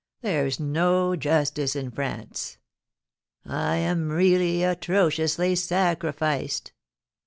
There's 0.21 0.59
no 0.59 1.15
justice 1.15 1.75
in 1.75 1.91
France; 1.91 2.57
I 3.45 3.75
am 3.75 4.09
really 4.09 4.63
atrociously 4.63 5.53
sacrificed." 5.55 6.71